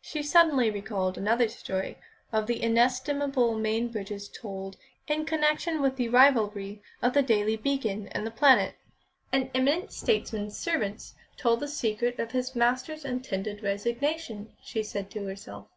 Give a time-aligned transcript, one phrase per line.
[0.00, 1.98] She suddenly recalled another story
[2.32, 8.26] of the inestimable Mainbridge's, told in connection with the rivalry of The Daily Beacon and
[8.26, 8.74] The Planet.
[9.32, 15.24] "An eminent statesman's servant told the secret of his master's intended resignation," she said to
[15.26, 15.66] herself.